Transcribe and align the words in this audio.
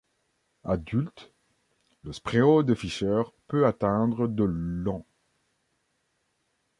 Adulte, 0.63 1.31
le 2.05 2.11
Spréo 2.11 2.63
de 2.63 2.73
Fischer 2.73 3.21
peut 3.47 3.67
atteindre 3.67 4.27
de 4.27 4.43
long. 4.43 5.05